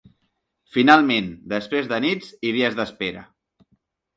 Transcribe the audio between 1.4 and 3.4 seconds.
després de nits i dies d’espera.